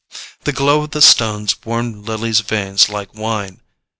The 0.45 0.51
glow 0.51 0.81
of 0.81 0.89
the 0.89 1.01
stones 1.03 1.55
warmed 1.63 2.07
Lily's 2.07 2.39
veins 2.39 2.89
like 2.89 3.13
wine. 3.13 3.61